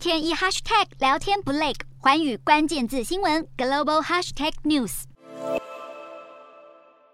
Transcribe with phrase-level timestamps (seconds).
[0.00, 5.02] 天一 hashtag 聊天不累，寰宇关键字新闻 global hashtag news。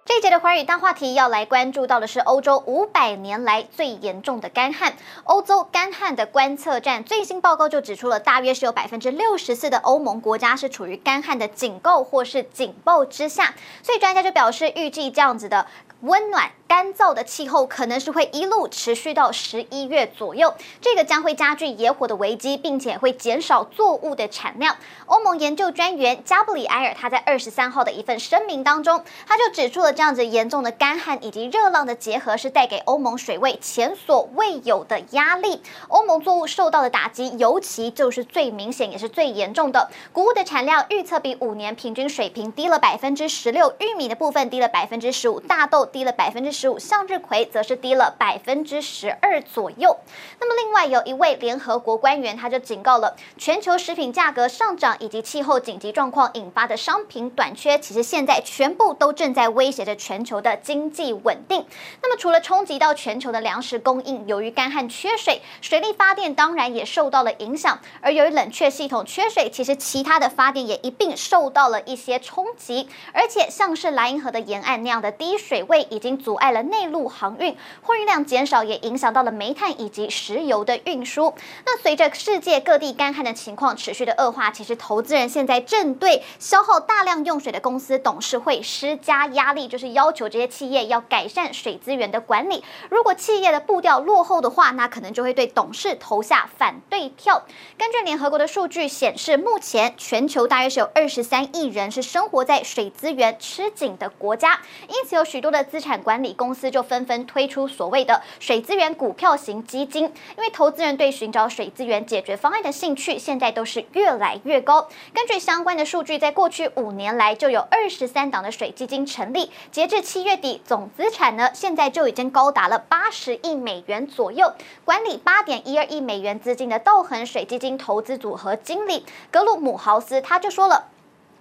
[0.05, 4.95] 这一节的寰宇大话题要来关注到的是欧洲五百年来最严重的干旱。
[5.25, 13.57] 欧洲干旱的观测站最新报告就指出了，大约是有百分之六十四的欧盟国家是处于干旱的警告或是警报之下。
[13.83, 15.67] 所以专家就表示，预计这样子的
[16.03, 16.53] 温暖。
[16.69, 24.77] 干燥的气候可能是会一路持续到十一月左右，这个将会加剧野火的危机，并且会减少作物的产量。
[25.07, 35.63] 欧盟研究专员加布里埃尔他在二十三号的一份声明当中，他就指出了这样子严重的干旱以及热浪的结合是带给欧盟水位前所未有的压力。
[35.89, 39.89] 欧盟作物受到的打击尤其就是最明显也是最严重的。
[40.13, 49.95] 谷物的产量预测比五年平均水平低了百分之十六，玉米的部分低了百分之十五，大豆低了百分之十五，向日葵则是低了百分之十二左右。
[50.41, 61.67] 那么，另外有一位联合国官员，他就警告了，全球食品价格上涨以及气候紧急状况引发的商品短缺，其实现在全部都正在威胁着全球的经济稳定。
[62.03, 67.79] 那么，除了冲击到全球的粮食供应，由于干旱缺水，水力发电当然也受到了影响。
[68.01, 72.89] 而由于冷却系统缺水，其实其他的发电也一并受到了一些冲击。
[73.13, 81.33] 而且，像是莱茵河的沿岸那样的低水位，已经阻碍了内陆航运，货运量减少也影响到了煤炭以及石油的运输。
[81.65, 92.63] 那随着世界各地干旱的情况持续的恶化，其实投资人现在正对消耗大量用水的公司董事会施加压力，就是要求这些企业要改善水资源的管理。
[92.91, 97.45] 如果企业的步调落后的话，那可能就会对董事投下反对票。
[97.79, 114.87] 根据联合国的数据显示，目前全球大约是有二十三亿人是生活在水资源吃紧的国家，因此有许多的资产管理公司就纷纷推出所谓的水资源股票型基金，因为投资人对寻找水资源解决方案的兴趣现在都是越来越高。
[115.13, 124.53] 根据相关的数据，在过去五年来就有二十三档的水基金成立，截至七月底，总资产呢现在就已经高达了八十亿美元左右。
[124.85, 130.89] 管理八点一二亿美元资金的道恒水基金投资组合经理格鲁姆豪斯他就说了。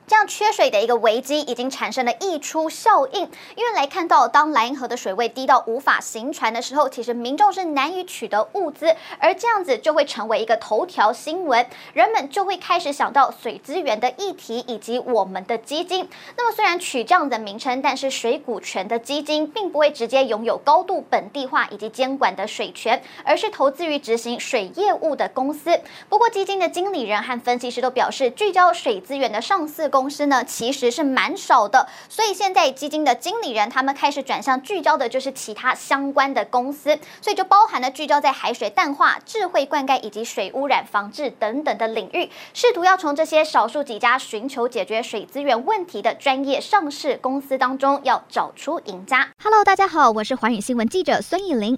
[0.07, 3.21] 这样缺水的一个危机已经产生了溢出效应，
[3.55, 16.07] 因为来看到当莱茵河的水位低到无法行船的时候，其实民众是难以取得物资，而这样子就会成为一个头条新闻，人们就会开始想到水资源的议题以及我们的基金。
[16.37, 25.81] 那么虽然取这样的名称，但是水股权的基金并不会直接拥有高度本地化以及监管的水权，而是投资于执行水业务的公司。
[26.07, 49.29] 不过基金的经理人和分析师都表示，聚焦水资源的上市 公司呢，其实是蛮少的，所以现在基金的经理人他们开始转向聚焦的，就是其他相关的公司，所以就包含了聚焦在海水淡化、智慧灌溉以及水污染防治等等的领域，试图要从这些少数几家寻求解决水资源问题的专业上市公司当中，要找出赢家。
[49.41, 51.77] Hello，大家好，我是寰宇新闻记者孙艺玲。